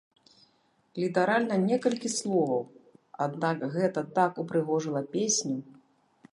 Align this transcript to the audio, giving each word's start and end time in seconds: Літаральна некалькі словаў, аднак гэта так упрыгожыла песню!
Літаральна 1.01 1.55
некалькі 1.65 2.09
словаў, 2.19 2.63
аднак 3.27 3.57
гэта 3.77 3.99
так 4.19 4.31
упрыгожыла 4.45 5.01
песню! 5.17 5.57